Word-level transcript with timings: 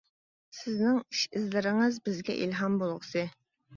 سىزنىڭ 0.59 0.97
ئىش 1.01 1.21
ئىزلىرىڭىز 1.39 2.01
بىزگە 2.07 2.39
ئىلھام 2.47 2.81
بولغۇسى. 2.85 3.29